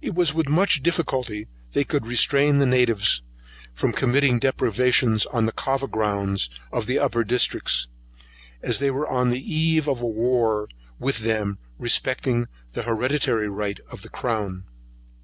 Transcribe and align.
It 0.00 0.14
was 0.14 0.32
with 0.32 0.48
much 0.48 0.80
difficulty 0.80 1.48
they 1.72 1.82
could 1.82 2.06
restrain 2.06 2.58
the 2.58 2.66
natives 2.66 3.20
from 3.72 3.90
committing 3.92 4.38
depredations 4.38 5.26
on 5.26 5.44
the 5.44 5.50
Cava 5.50 5.88
grounds 5.88 6.48
of 6.70 6.86
the 6.86 7.00
upper 7.00 7.24
districts, 7.24 7.88
as 8.62 8.78
they 8.78 8.92
were 8.92 9.08
on 9.08 9.30
the 9.30 9.42
eve 9.42 9.88
of 9.88 10.00
a 10.00 10.06
war 10.06 10.68
with 11.00 11.18
them 11.24 11.58
respecting 11.80 12.46
the 12.74 12.84
hereditary 12.84 13.48
right 13.48 13.80
of 13.90 14.02
the 14.02 14.08
crown. 14.08 14.66